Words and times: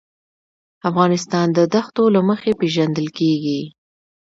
افغانستان 0.89 1.47
د 1.57 1.59
دښتو 1.73 2.03
له 2.15 2.21
مخې 2.29 2.51
پېژندل 2.59 3.07
کېږي. 3.17 3.61